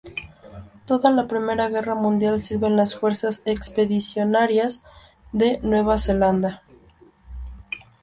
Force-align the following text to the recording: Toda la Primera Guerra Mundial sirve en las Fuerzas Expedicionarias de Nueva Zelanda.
Toda 0.87 1.11
la 1.11 1.27
Primera 1.27 1.69
Guerra 1.69 1.93
Mundial 1.93 2.39
sirve 2.41 2.65
en 2.65 2.75
las 2.75 2.97
Fuerzas 2.99 3.43
Expedicionarias 3.45 4.81
de 5.31 5.59
Nueva 5.61 5.99
Zelanda. 5.99 6.63